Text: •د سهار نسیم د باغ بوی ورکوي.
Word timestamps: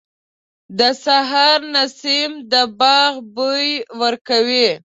•د 0.77 0.81
سهار 1.03 1.59
نسیم 1.75 2.31
د 2.51 2.53
باغ 2.79 3.11
بوی 3.35 3.69
ورکوي. 4.01 4.69